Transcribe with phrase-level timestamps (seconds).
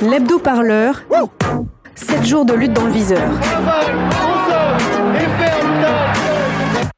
[0.00, 1.02] L'hebdo-parleur.
[1.96, 3.28] 7 jours de lutte dans le viseur.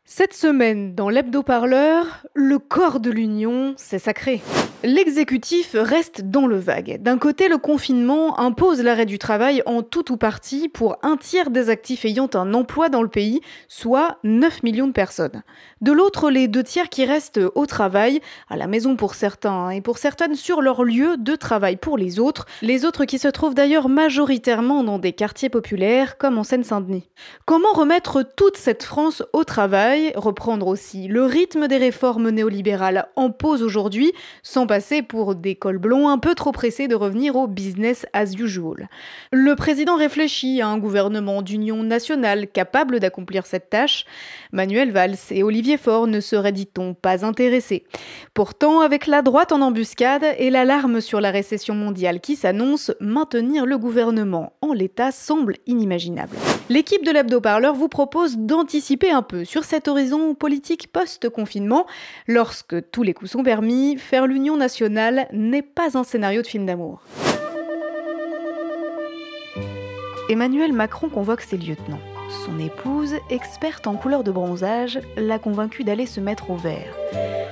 [0.05, 4.43] Cette semaine, dans l'hebdo-parleur, le corps de l'Union, c'est sacré.
[4.83, 7.03] L'exécutif reste dans le vague.
[7.03, 11.51] D'un côté, le confinement impose l'arrêt du travail en tout ou partie pour un tiers
[11.51, 15.43] des actifs ayant un emploi dans le pays, soit 9 millions de personnes.
[15.83, 19.83] De l'autre, les deux tiers qui restent au travail, à la maison pour certains et
[19.83, 23.55] pour certaines sur leur lieu de travail pour les autres, les autres qui se trouvent
[23.55, 27.11] d'ailleurs majoritairement dans des quartiers populaires comme en Seine-Saint-Denis.
[27.45, 33.31] Comment remettre toute cette France au travail, reprendre aussi le rythme des réformes néolibérales en
[33.31, 34.13] pause aujourd'hui,
[34.43, 38.35] sans passer pour des cols blonds un peu trop pressés de revenir au business as
[38.35, 38.89] usual.
[39.33, 44.05] Le président réfléchit à un gouvernement d'union nationale capable d'accomplir cette tâche.
[44.53, 47.83] Manuel Valls et Olivier Faure ne seraient, dit-on, pas intéressés.
[48.33, 53.67] Pourtant, avec la droite en embuscade et l'alarme sur la récession mondiale qui s'annonce, maintenir
[53.67, 56.37] le gouvernement en l'état semble inimaginable.
[56.71, 61.85] L'équipe de l'hebdo-parleur vous propose d'anticiper un peu sur cet horizon politique post-confinement.
[62.29, 66.67] Lorsque tous les coups sont permis, faire l'union nationale n'est pas un scénario de film
[66.67, 67.03] d'amour.
[70.29, 71.99] Emmanuel Macron convoque ses lieutenants.
[72.31, 76.95] Son épouse, experte en couleur de bronzage, l'a convaincu d'aller se mettre au vert.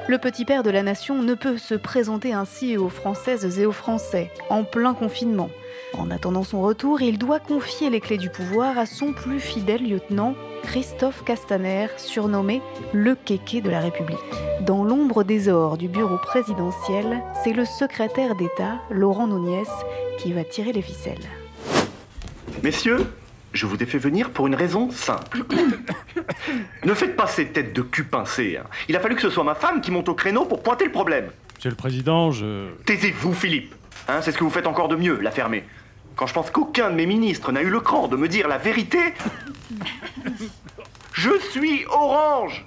[0.06, 3.72] Le petit père de la nation ne peut se présenter ainsi aux Françaises et aux
[3.72, 5.50] Français, en plein confinement.
[5.94, 9.88] En attendant son retour, il doit confier les clés du pouvoir à son plus fidèle
[9.88, 12.62] lieutenant, Christophe Castaner, surnommé
[12.92, 14.18] le kéké de la République.
[14.60, 19.68] Dans l'ombre des ors du bureau présidentiel, c'est le secrétaire d'État, Laurent Nunez,
[20.18, 21.28] qui va tirer les ficelles.
[22.62, 23.06] Messieurs,
[23.52, 25.44] je vous ai fait venir pour une raison simple.
[26.84, 28.58] ne faites pas ces têtes de cul pincées.
[28.58, 28.66] hein.
[28.88, 30.92] Il a fallu que ce soit ma femme qui monte au créneau pour pointer le
[30.92, 31.30] problème.
[31.56, 32.68] Monsieur le Président, je...
[32.84, 33.74] Taisez-vous, Philippe.
[34.06, 35.64] Hein, c'est ce que vous faites encore de mieux, la fermer.
[36.16, 38.58] Quand je pense qu'aucun de mes ministres n'a eu le cran de me dire la
[38.58, 38.98] vérité.
[41.12, 42.64] Je suis orange.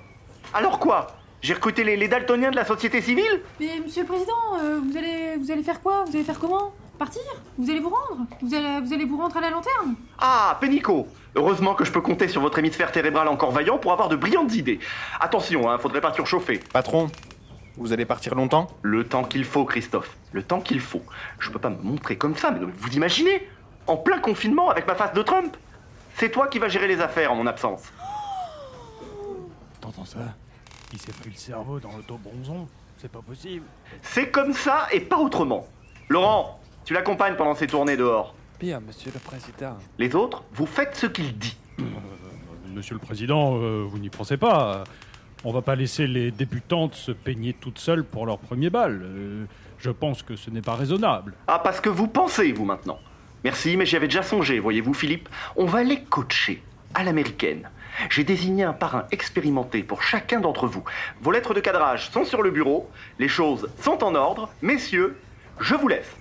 [0.54, 1.08] Alors quoi
[1.42, 3.42] J'ai recruté les, les daltoniens de la société civile?
[3.60, 6.04] Mais monsieur le président, euh, vous, allez, vous allez faire quoi?
[6.06, 6.74] Vous allez faire comment?
[7.02, 7.24] Partir
[7.58, 11.08] Vous allez vous rendre vous allez, vous allez vous rendre à la lanterne Ah, Pénico
[11.34, 14.54] Heureusement que je peux compter sur votre hémisphère cérébral encore vaillant pour avoir de brillantes
[14.54, 14.80] idées.
[15.20, 16.60] Attention, hein, faudrait pas surchauffer.
[16.72, 17.10] Patron,
[17.76, 18.68] vous allez partir longtemps?
[18.84, 20.16] Le temps qu'il faut, Christophe.
[20.32, 21.02] Le temps qu'il faut.
[21.40, 23.50] Je peux pas me montrer comme ça, mais vous imaginez?
[23.88, 25.58] En plein confinement avec ma face de Trump
[26.18, 27.82] C'est toi qui vas gérer les affaires en mon absence.
[29.80, 30.20] T'entends ça?
[30.94, 32.68] Il s'est pris le cerveau dans l'auto-bronzon.
[33.00, 33.66] C'est pas possible.
[34.04, 35.66] C'est comme ça et pas autrement.
[36.08, 38.36] Laurent, tu l'accompagnes pendant ses tournées dehors.
[38.60, 39.78] Bien, monsieur le président.
[39.98, 41.58] Les autres, vous faites ce qu'il dit.
[42.74, 44.84] Monsieur le Président, euh, vous n'y pensez pas.
[45.44, 49.02] On va pas laisser les débutantes se peigner toutes seules pour leur premier bal.
[49.04, 49.46] Euh,
[49.80, 51.34] je pense que ce n'est pas raisonnable.
[51.48, 53.00] Ah, parce que vous pensez, vous, maintenant.
[53.44, 55.28] Merci, mais j'y avais déjà songé, voyez-vous, Philippe.
[55.56, 56.64] On va les coacher
[56.94, 57.70] à l'américaine.
[58.10, 60.84] J'ai désigné un parrain expérimenté pour chacun d'entre vous.
[61.22, 64.50] Vos lettres de cadrage sont sur le bureau, les choses sont en ordre.
[64.62, 65.18] Messieurs,
[65.60, 66.16] je vous laisse.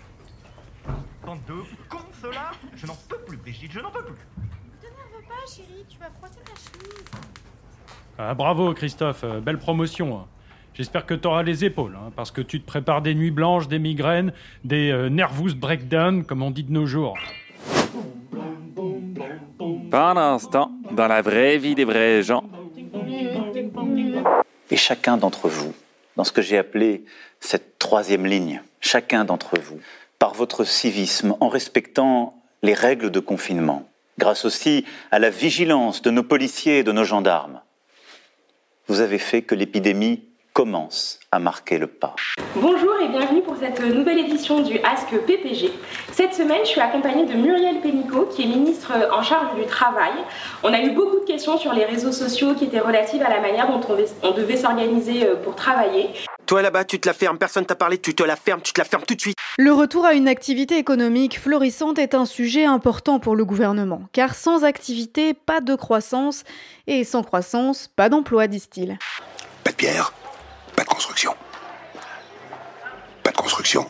[1.30, 4.16] Bande de cons, cela Je n'en peux plus, Brigitte, je n'en peux plus.
[4.80, 7.04] T'énerve pas, chérie, tu vas froisser ta chemise.
[8.18, 9.22] Ah, bravo, Christophe.
[9.22, 10.18] euh, belle promotion.
[10.18, 10.26] hein.
[10.74, 13.68] J'espère que tu auras les épaules, hein, parce que tu te prépares des nuits blanches,
[13.68, 14.32] des migraines,
[14.64, 17.16] des euh, nervous breakdown, comme on dit de nos jours.
[19.88, 22.42] Pendant ce temps, dans la vraie vie des vrais gens,
[24.72, 25.74] Et chacun d'entre vous,
[26.16, 27.04] dans ce que j'ai appelé
[27.38, 29.78] cette troisième ligne, chacun d'entre vous,
[30.20, 33.88] par votre civisme, en respectant les règles de confinement,
[34.18, 37.62] grâce aussi à la vigilance de nos policiers et de nos gendarmes,
[38.86, 40.22] vous avez fait que l'épidémie
[40.52, 42.14] commence à marquer le pas.
[42.54, 45.70] Bonjour et bienvenue pour cette nouvelle édition du Ask PPG.
[46.12, 50.12] Cette semaine, je suis accompagnée de Muriel Pénicaud, qui est ministre en charge du travail.
[50.62, 53.40] On a eu beaucoup de questions sur les réseaux sociaux qui étaient relatives à la
[53.40, 53.80] manière dont
[54.22, 56.10] on devait- s'organiser euh, pour travailler.
[56.50, 58.80] Toi là-bas, tu te la fermes, personne t'a parlé, tu te la fermes, tu te
[58.80, 59.36] la fermes tout de suite.
[59.56, 64.34] Le retour à une activité économique florissante est un sujet important pour le gouvernement, car
[64.34, 66.42] sans activité, pas de croissance,
[66.88, 68.98] et sans croissance, pas d'emploi, disent-ils.
[69.62, 70.12] Pas de pierre,
[70.74, 71.36] pas de construction.
[73.22, 73.88] Pas de construction,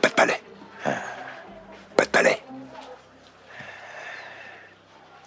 [0.00, 0.40] pas de palais.
[1.94, 2.42] Pas de palais.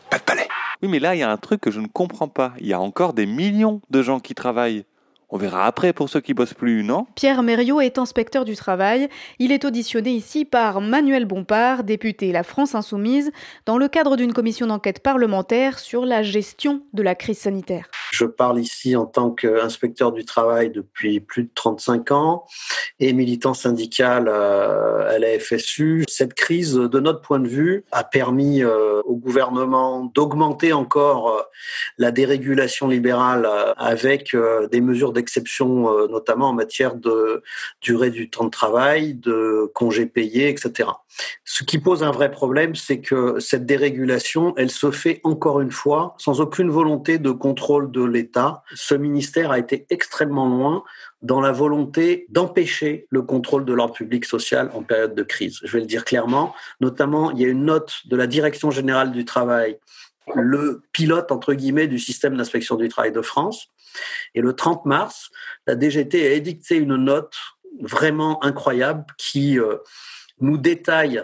[0.09, 0.47] Pas de palais.
[0.81, 2.53] Oui, mais là, il y a un truc que je ne comprends pas.
[2.59, 4.83] Il y a encore des millions de gens qui travaillent.
[5.33, 7.07] On verra après pour ceux qui bossent plus, non?
[7.15, 9.07] Pierre Mériot est inspecteur du travail.
[9.39, 13.31] Il est auditionné ici par Manuel Bompard, député La France Insoumise,
[13.65, 17.89] dans le cadre d'une commission d'enquête parlementaire sur la gestion de la crise sanitaire.
[18.21, 22.45] Je parle ici en tant qu'inspecteur du travail depuis plus de 35 ans
[22.99, 26.05] et militant syndical à la FSU.
[26.07, 31.47] Cette crise, de notre point de vue, a permis au gouvernement d'augmenter encore
[31.97, 34.37] la dérégulation libérale avec
[34.71, 37.41] des mesures d'exception, notamment en matière de
[37.81, 40.89] durée du temps de travail, de congés payés, etc.
[41.43, 45.71] Ce qui pose un vrai problème, c'est que cette dérégulation, elle se fait encore une
[45.71, 48.63] fois sans aucune volonté de contrôle de l'État.
[48.73, 50.83] Ce ministère a été extrêmement loin
[51.21, 55.59] dans la volonté d'empêcher le contrôle de l'ordre public social en période de crise.
[55.63, 56.55] Je vais le dire clairement.
[56.79, 59.77] Notamment, il y a une note de la Direction générale du travail,
[60.35, 63.67] le pilote, entre guillemets, du système d'inspection du travail de France.
[64.35, 65.29] Et le 30 mars,
[65.67, 67.35] la DGT a édicté une note
[67.81, 69.77] vraiment incroyable qui euh,
[70.41, 71.23] nous détaille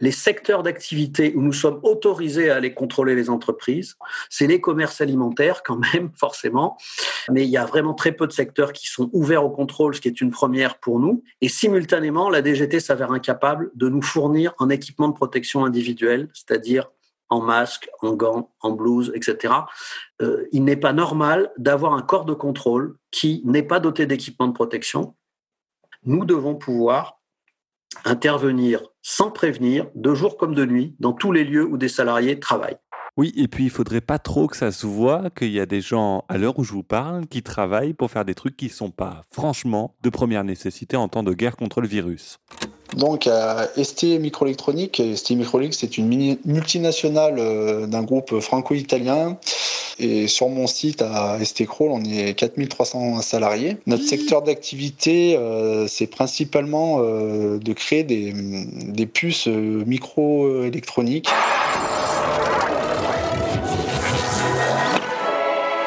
[0.00, 3.96] les secteurs d'activité où nous sommes autorisés à aller contrôler les entreprises.
[4.28, 6.76] C'est les commerces alimentaires quand même, forcément.
[7.30, 10.00] Mais il y a vraiment très peu de secteurs qui sont ouverts au contrôle, ce
[10.00, 11.22] qui est une première pour nous.
[11.40, 16.90] Et simultanément, la DGT s'avère incapable de nous fournir un équipement de protection individuelle, c'est-à-dire
[17.30, 19.54] en masque, en gants, en blouse, etc.
[20.20, 24.46] Euh, il n'est pas normal d'avoir un corps de contrôle qui n'est pas doté d'équipement
[24.46, 25.14] de protection.
[26.04, 27.20] Nous devons pouvoir
[28.04, 32.40] intervenir sans prévenir, de jour comme de nuit, dans tous les lieux où des salariés
[32.40, 32.78] travaillent.
[33.16, 35.80] Oui, et puis il faudrait pas trop que ça se voit qu'il y a des
[35.80, 38.70] gens, à l'heure où je vous parle, qui travaillent pour faire des trucs qui ne
[38.70, 42.40] sont pas, franchement, de première nécessité en temps de guerre contre le virus.
[42.96, 49.38] Donc, à ST Microélectronique, ST Microélectronique, c'est une multinationale euh, d'un groupe franco-italien.
[49.98, 53.76] Et sur mon site à ST Crawl, on est 4300 salariés.
[53.86, 61.28] Notre secteur d'activité, euh, c'est principalement euh, de créer des, des puces microélectroniques.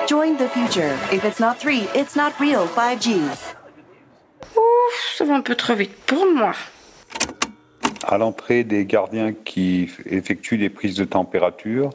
[0.08, 0.94] Join the future.
[1.12, 3.16] If it's not 3, it's not real 5G.
[4.56, 6.54] Ouf, ça va un peu trop vite pour moi
[8.08, 11.90] à l'entrée des gardiens qui effectuent des prises de température.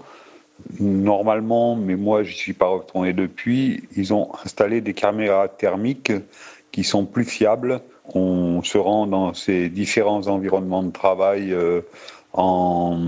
[0.78, 6.12] Normalement, mais moi je suis pas retourné depuis, ils ont installé des caméras thermiques
[6.70, 7.80] qui sont plus fiables.
[8.14, 11.82] On se rend dans ces différents environnements de travail euh,
[12.32, 12.98] en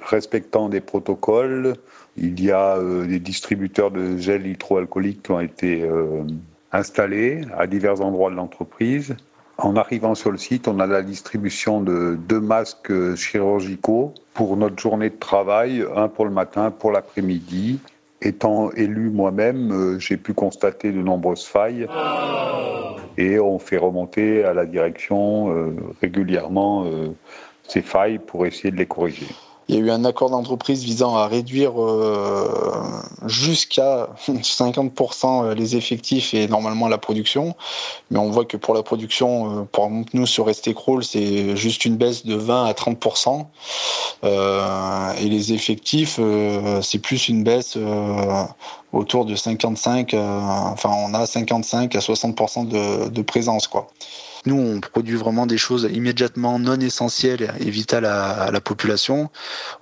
[0.00, 1.74] respectant des protocoles.
[2.16, 6.22] Il y a euh, des distributeurs de gel hydroalcoolique qui ont été euh,
[6.72, 9.16] installés à divers endroits de l'entreprise.
[9.62, 14.76] En arrivant sur le site, on a la distribution de deux masques chirurgicaux pour notre
[14.80, 17.78] journée de travail, un pour le matin, pour l'après-midi.
[18.20, 21.86] Étant élu moi-même, euh, j'ai pu constater de nombreuses failles
[23.16, 27.14] et on fait remonter à la direction euh, régulièrement euh,
[27.62, 29.28] ces failles pour essayer de les corriger.
[29.68, 32.48] Il y a eu un accord d'entreprise visant à réduire euh,
[33.26, 37.54] jusqu'à 50% euh, les effectifs et normalement la production.
[38.10, 41.96] Mais on voit que pour la production, euh, pour nous sur Crawl, c'est juste une
[41.96, 43.46] baisse de 20 à 30%.
[44.24, 46.18] et les effectifs,
[46.82, 47.76] c'est plus une baisse
[48.92, 53.88] autour de 55, enfin on a 55 à 60% de, de présence quoi.
[54.44, 59.30] Nous, on produit vraiment des choses immédiatement non essentielles et vitales à, la population.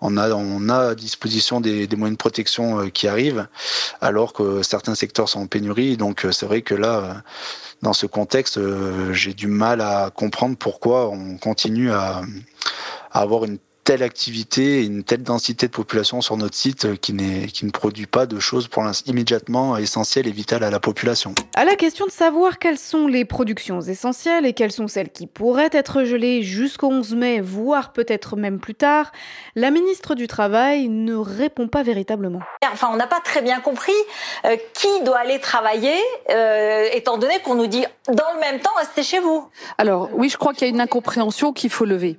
[0.02, 3.48] On a, on a à disposition des, moyens de protection euh, qui arrivent,
[4.02, 5.96] alors que certains secteurs sont en pénurie.
[5.96, 7.14] Donc, euh, c'est vrai que là, euh,
[7.80, 8.60] dans ce contexte,
[9.12, 12.20] j'ai du mal à comprendre pourquoi on continue à,
[13.10, 16.96] à avoir une telle activité et une telle densité de population sur notre site euh,
[16.96, 17.16] qui,
[17.48, 21.34] qui ne produit pas de choses pour immédiatement essentielles et vitales à la population.
[21.54, 25.26] À la question de savoir quelles sont les productions essentielles et quelles sont celles qui
[25.26, 29.12] pourraient être gelées jusqu'au 11 mai, voire peut-être même plus tard,
[29.54, 32.40] la ministre du Travail ne répond pas véritablement.
[32.72, 33.92] Enfin, on n'a pas très bien compris
[34.44, 35.98] euh, qui doit aller travailler,
[36.30, 39.48] euh, étant donné qu'on nous dit dans le même temps restez chez vous.
[39.78, 42.16] Alors oui, je crois qu'il y a une incompréhension qu'il faut lever.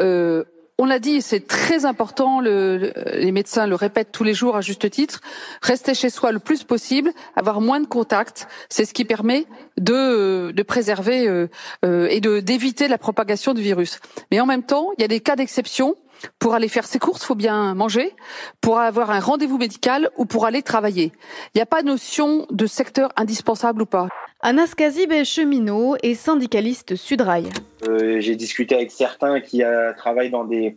[0.00, 0.44] Euh,
[0.78, 2.40] on l'a dit, c'est très important.
[2.40, 5.20] les médecins le répètent tous les jours à juste titre.
[5.62, 9.46] Rester chez soi le plus possible, avoir moins de contacts, c'est ce qui permet
[9.78, 11.48] de, préserver euh,
[11.84, 14.00] euh, et d'éviter la propagation du virus.
[14.32, 15.94] Mais en même temps, il y a des cas d'exception.
[16.38, 18.12] Pour aller faire ses courses, faut bien manger.
[18.60, 21.12] Pour avoir un rendez-vous médical ou pour aller travailler.
[21.54, 24.08] Il n'y a pas de notion de secteur indispensable ou pas.
[24.40, 27.48] Anas Kazib est cheminot et syndicaliste Sudrail.
[27.88, 30.76] Euh, j'ai discuté avec certains qui euh, travaillent dans des,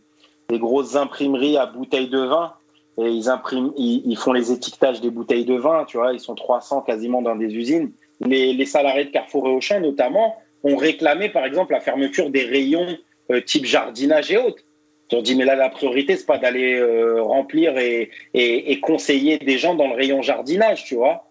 [0.50, 2.54] grosses imprimeries à bouteilles de vin
[2.98, 5.84] et ils impriment, ils, font les étiquetages des bouteilles de vin.
[5.86, 7.92] Tu vois, ils sont 300 quasiment dans des usines.
[8.22, 12.98] Les, salariés de Carrefour et Auchan notamment ont réclamé par exemple la fermeture des rayons
[13.32, 14.64] euh, type jardinage et autres.
[15.12, 18.80] Ils ont dit mais là la priorité c'est pas d'aller euh, remplir et, et, et
[18.80, 21.30] conseiller des gens dans le rayon jardinage, tu vois.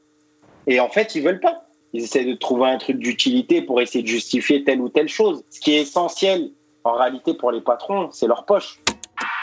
[0.66, 1.66] Et en fait ils veulent pas.
[1.92, 5.44] Ils essaient de trouver un truc d'utilité pour essayer de justifier telle ou telle chose.
[5.50, 6.50] Ce qui est essentiel
[6.84, 8.80] en réalité pour les patrons, c'est leur poche.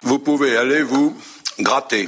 [0.03, 1.15] Vous pouvez aller vous
[1.59, 2.07] gratter.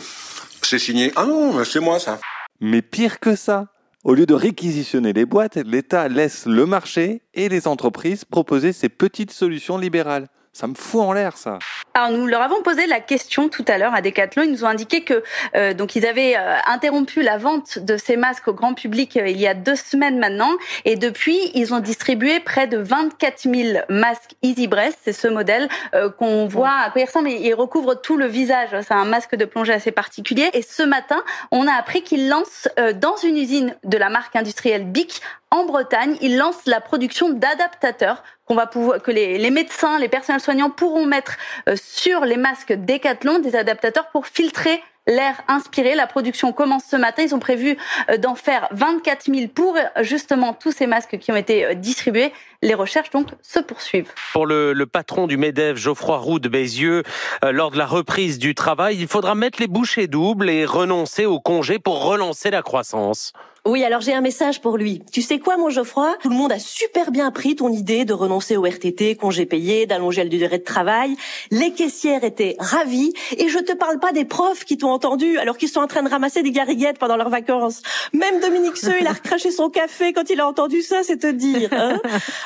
[0.62, 1.12] C'est signé.
[1.16, 2.20] Ah non, mais c'est moi ça.
[2.60, 3.68] Mais pire que ça,
[4.04, 8.90] au lieu de réquisitionner les boîtes, l'État laisse le marché et les entreprises proposer ces
[8.90, 10.28] petites solutions libérales.
[10.56, 11.60] Ça me fout en l'air, ça.
[11.94, 14.44] Alors nous leur avons posé la question tout à l'heure à Decathlon.
[14.44, 15.22] Ils nous ont indiqué que
[15.54, 19.28] euh, donc ils avaient euh, interrompu la vente de ces masques au grand public euh,
[19.28, 20.52] il y a deux semaines maintenant,
[20.86, 24.98] et depuis ils ont distribué près de 24 000 masques Easy Breath.
[25.04, 27.30] C'est ce modèle euh, qu'on voit à quoi il ressemble.
[27.30, 28.70] Il recouvre tout le visage.
[28.82, 30.50] C'est un masque de plongée assez particulier.
[30.54, 31.22] Et ce matin,
[31.52, 35.22] on a appris qu'ils lancent euh, dans une usine de la marque industrielle Bic
[35.52, 40.42] en Bretagne, ils lancent la production d'adaptateurs qu'on va pouvoir, que les, médecins, les personnels
[40.42, 41.38] soignants pourront mettre
[41.70, 45.96] euh, sur les masques Décathlon, des adaptateurs pour filtrer l'air inspiré.
[45.96, 47.24] La production commence ce matin.
[47.24, 47.78] Ils ont prévu
[48.10, 52.34] euh, d'en faire 24 000 pour euh, justement tous ces masques qui ont été distribués.
[52.62, 54.12] Les recherches donc se poursuivent.
[54.34, 57.04] Pour le, patron du MEDEF, Geoffroy Roux de Bézieux,
[57.44, 61.40] lors de la reprise du travail, il faudra mettre les bouchées doubles et renoncer au
[61.40, 63.34] congé pour relancer la croissance.
[63.68, 65.02] Oui, alors j'ai un message pour lui.
[65.12, 66.16] Tu sais quoi, mon Geoffroy?
[66.22, 69.88] Tout le monde a super bien pris ton idée de renoncer au RTT, congé payé,
[69.88, 71.16] d'allonger la durée de travail.
[71.50, 73.14] Les caissières étaient ravies.
[73.38, 76.04] Et je te parle pas des profs qui t'ont entendu alors qu'ils sont en train
[76.04, 77.82] de ramasser des gariguettes pendant leurs vacances.
[78.14, 81.32] Même Dominique Seux, il a recraché son café quand il a entendu ça, c'est te
[81.32, 81.70] dire.
[81.72, 82.00] Hein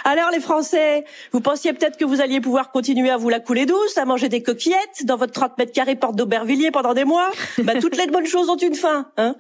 [0.05, 3.65] alors les Français, vous pensiez peut-être que vous alliez pouvoir continuer à vous la couler
[3.65, 7.29] douce, à manger des coquillettes dans votre 30 mètres carrés porte d'Aubervilliers pendant des mois?
[7.63, 9.07] Bah, Toutes les bonnes choses ont une fin.
[9.17, 9.35] Hein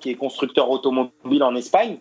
[0.00, 1.98] qui est constructeur en Espagne.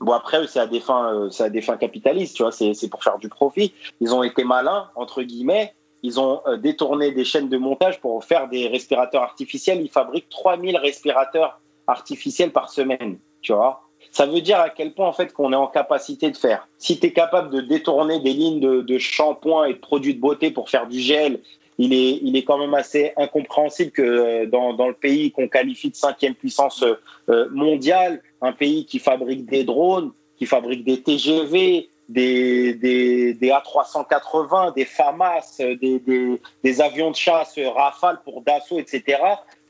[0.00, 3.04] Bon après c'est à des euh, à des fins capitalistes, tu vois, c'est c'est pour
[3.04, 3.72] faire du profit.
[4.00, 8.24] Ils ont été malins entre guillemets, ils ont euh, détourné des chaînes de montage pour
[8.24, 13.81] faire des respirateurs artificiels, ils fabriquent 3000 respirateurs artificiels par semaine, tu vois.
[14.12, 16.68] Ça veut dire à quel point en fait qu'on est en capacité de faire.
[16.78, 20.20] Si tu es capable de détourner des lignes de, de shampoing et de produits de
[20.20, 21.40] beauté pour faire du gel
[21.78, 25.90] il est, il est quand même assez incompréhensible que dans, dans le pays qu'on qualifie
[25.90, 26.84] de cinquième puissance
[27.28, 33.48] euh, mondiale, un pays qui fabrique des drones, qui fabrique des TGV, des, des, des
[33.48, 39.18] A380, des FAMAS, des, des, des, avions de chasse Rafale pour Dassault, etc.,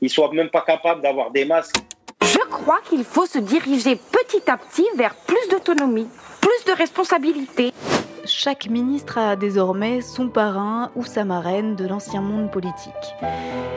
[0.01, 1.77] ils soient même pas capables d'avoir des masques.
[2.53, 6.07] Crois qu'il faut se diriger petit à petit vers plus d'autonomie,
[6.39, 7.73] plus de responsabilité
[8.25, 12.93] chaque ministre a désormais son parrain ou sa marraine de l'ancien monde politique.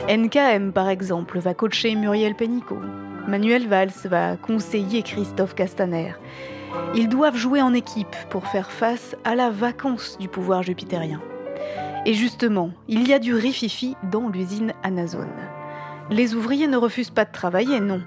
[0.09, 2.79] NKM, par exemple, va coacher Muriel Pénicaud.
[3.27, 6.13] Manuel Valls va conseiller Christophe Castaner.
[6.95, 11.21] Ils doivent jouer en équipe pour faire face à la vacance du pouvoir jupitérien.
[12.05, 15.27] Et justement, il y a du rififi dans l'usine Amazon.
[16.09, 18.01] Les ouvriers ne refusent pas de travailler, non,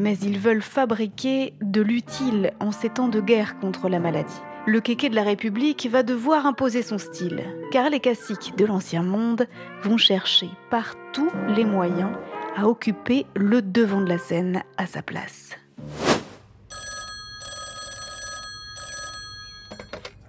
[0.00, 4.40] mais ils veulent fabriquer de l'utile en ces temps de guerre contre la maladie.
[4.66, 9.02] Le kéké de la République va devoir imposer son style, car les caciques de l'Ancien
[9.02, 9.46] Monde
[9.82, 12.10] vont chercher par tous les moyens
[12.56, 15.50] à occuper le devant de la scène à sa place.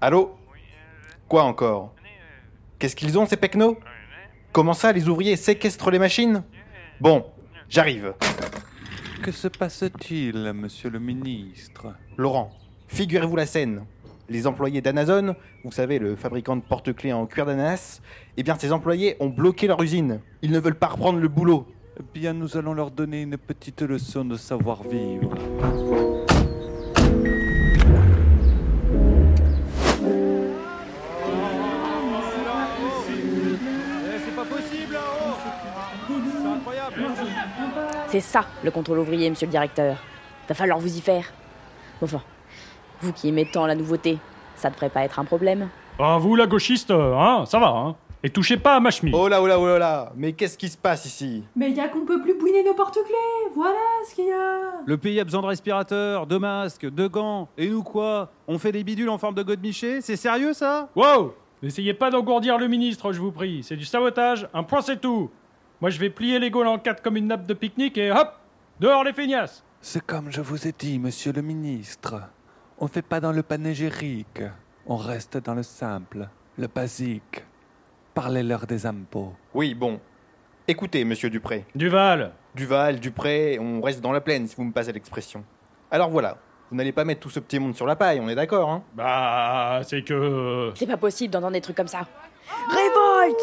[0.01, 0.35] Allô?
[1.27, 1.93] Quoi encore?
[2.77, 3.77] Qu'est-ce qu'ils ont ces pecnos
[4.51, 6.43] Comment ça, les ouvriers séquestrent les machines?
[6.99, 7.25] Bon,
[7.69, 8.13] j'arrive.
[9.21, 12.49] Que se passe-t-il, monsieur le ministre Laurent,
[12.87, 13.83] figurez-vous la scène
[14.29, 15.35] les employés d'Amazon,
[15.65, 18.01] vous savez, le fabricant de porte-clés en cuir d'ananas,
[18.37, 20.21] eh bien, ces employés ont bloqué leur usine.
[20.41, 21.67] Ils ne veulent pas reprendre le boulot.
[21.99, 25.35] Eh bien, nous allons leur donner une petite leçon de savoir-vivre.
[38.11, 39.95] C'est ça, le contrôle ouvrier, monsieur le directeur.
[40.49, 41.31] Va falloir vous y faire.
[42.01, 42.21] Enfin,
[42.99, 44.17] vous qui aimez tant la nouveauté,
[44.57, 45.69] ça devrait pas être un problème.
[45.97, 47.95] Ah, vous, la gauchiste, hein, ça va, hein.
[48.21, 49.15] Et touchez pas à ma chemise.
[49.17, 51.45] Oh là, oh là, oh là, mais qu'est-ce qui se passe ici?
[51.55, 54.97] Mais y a qu'on peut plus bouiner nos porte-clés, voilà ce qu'il y a Le
[54.97, 58.29] pays a besoin de respirateurs, de masques, de gants, et nous quoi?
[58.45, 60.01] On fait des bidules en forme de godemiché?
[60.01, 60.89] C'est sérieux ça?
[60.97, 63.63] Wow N'essayez pas d'engourdir le ministre, je vous prie.
[63.63, 65.29] C'est du sabotage, un point c'est tout.
[65.81, 68.33] Moi je vais plier les Gaules en quatre comme une nappe de pique-nique et hop
[68.79, 72.21] Dehors les feignasses C'est comme je vous ai dit, monsieur le ministre.
[72.77, 74.43] On fait pas dans le panégyrique.
[74.85, 77.43] On reste dans le simple, le basique.
[78.13, 79.33] Parlez-leur des impôts.
[79.55, 79.99] Oui, bon.
[80.67, 81.65] Écoutez, monsieur Dupré.
[81.73, 85.43] Duval Duval, Dupré, on reste dans la plaine, si vous me passez l'expression.
[85.89, 86.37] Alors voilà,
[86.69, 88.83] vous n'allez pas mettre tout ce petit monde sur la paille, on est d'accord, hein?
[88.93, 90.71] Bah, c'est que...
[90.75, 92.07] C'est pas possible d'entendre des trucs comme ça.
[92.69, 93.41] Révolte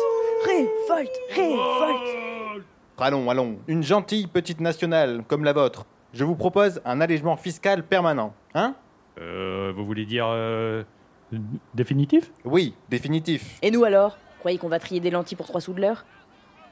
[0.89, 2.65] Révolte Révolte
[2.99, 3.59] Allons, allons.
[3.69, 5.87] Une gentille petite nationale comme la vôtre.
[6.13, 8.35] Je vous propose un allègement fiscal permanent.
[8.55, 8.75] Hein?
[9.21, 10.83] Euh, vous voulez dire euh,
[11.75, 12.33] définitif?
[12.45, 13.59] Oui, définitif.
[13.63, 14.17] Et nous alors?
[14.41, 16.05] Croyez qu'on va trier des lentilles pour 3 sous de l'heure?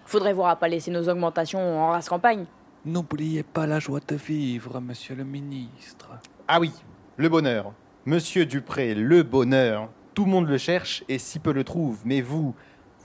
[0.06, 2.46] Faudrait voir à pas laisser nos augmentations en race campagne.
[2.84, 6.10] N'oubliez pas la joie de vivre, monsieur le ministre.
[6.48, 6.72] Ah oui,
[7.16, 7.72] le bonheur.
[8.06, 9.88] Monsieur Dupré, le bonheur.
[10.14, 11.98] Tout le monde le cherche et si peu le trouve.
[12.04, 12.54] Mais vous,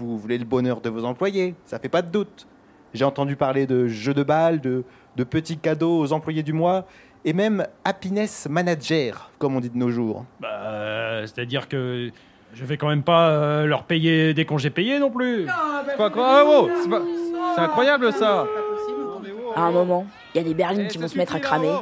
[0.07, 2.47] vous voulez le bonheur de vos employés, ça fait pas de doute.
[2.93, 4.83] J'ai entendu parler de jeux de balles, de,
[5.15, 6.85] de petits cadeaux aux employés du mois,
[7.23, 10.25] et même happiness manager, comme on dit de nos jours.
[10.39, 12.09] Bah, c'est-à-dire que
[12.53, 15.45] je vais quand même pas euh, leur payer des congés payés non plus.
[15.87, 17.01] C'est pas quoi Ah, wow, c'est pas-
[17.55, 18.45] c'est incroyable ça
[19.55, 21.73] À un moment, il y a des berlines qui vont se mettre à cramer.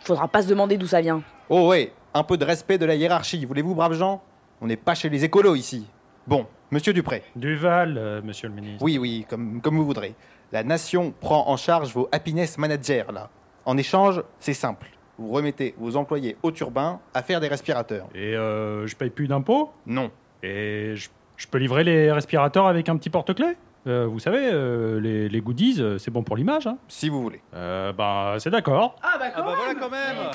[0.00, 1.22] Faudra pas se demander d'où ça vient.
[1.48, 4.22] Oh ouais, un peu de respect de la hiérarchie, voulez-vous, braves gens?
[4.60, 5.86] On n'est pas chez les écolos ici.
[6.26, 7.22] Bon, monsieur Dupré.
[7.36, 8.82] Duval, euh, monsieur le ministre.
[8.82, 10.16] Oui, oui, comme, comme vous voudrez.
[10.50, 13.30] La nation prend en charge vos happiness managers, là.
[13.64, 14.88] En échange, c'est simple.
[15.18, 18.08] Vous remettez vos employés au turbin à faire des respirateurs.
[18.12, 19.70] Et euh, je paye plus d'impôts?
[19.86, 20.10] Non.
[20.42, 23.56] Et je, je peux livrer les respirateurs avec un petit porte-clés?
[23.86, 26.66] Euh, Vous savez, euh, les, les goodies, euh, c'est bon pour l'image.
[26.66, 27.40] Hein si vous voulez.
[27.54, 28.96] Euh, bah, c'est d'accord.
[29.02, 30.30] Ah bah, voilà quand même Ah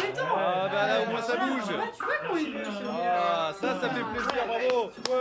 [0.72, 1.76] bah là au moins ça bouge
[2.90, 5.12] Ah ça ça fait plaisir, bravo C'est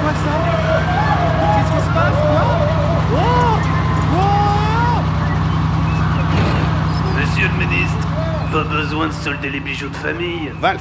[0.00, 0.34] quoi ça
[1.40, 2.42] Qu'est-ce qui se passe quoi
[7.20, 8.08] Monsieur le ministre,
[8.52, 10.50] pas besoin de solder les bijoux de famille.
[10.60, 10.78] Vals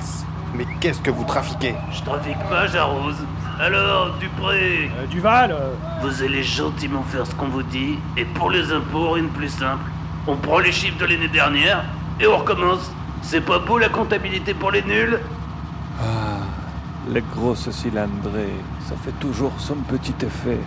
[0.53, 1.75] Mais qu'est-ce que vous trafiquez?
[1.91, 3.17] Je trafique pas, j'arrose.
[3.59, 5.55] Alors, Dupré Duval
[6.01, 9.49] Vous allez gentiment faire ce qu'on vous dit, et pour les impôts, rien de plus
[9.49, 9.83] simple.
[10.27, 11.83] On prend les chiffres de l'année dernière,
[12.19, 12.91] et on recommence.
[13.21, 15.19] C'est pas beau la comptabilité pour les nuls?
[16.01, 16.39] Ah,
[17.07, 18.55] les grosses cylindrées,
[18.87, 20.59] ça fait toujours son petit effet.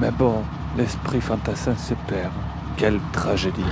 [0.00, 0.42] Mais bon,
[0.76, 2.32] l'esprit fantassin se perd.
[2.76, 3.64] Quelle tragédie.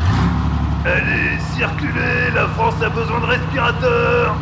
[0.84, 4.36] Allez, circulez, la France a besoin de respirateurs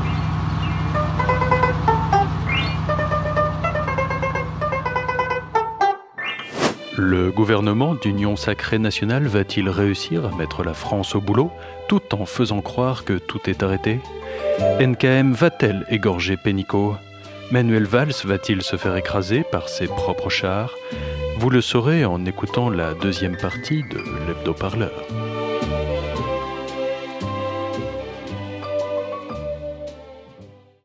[6.97, 11.51] Le gouvernement d'Union sacrée nationale va-t-il réussir à mettre la France au boulot
[11.89, 13.99] tout en faisant croire que tout est arrêté?
[14.81, 16.95] NKM va-t-elle égorger Pénicaud?
[17.51, 20.73] Manuel Valls va-t-il se faire écraser par ses propres chars?
[21.39, 24.93] Vous le saurez en écoutant la deuxième partie de l'hebdo-parleur.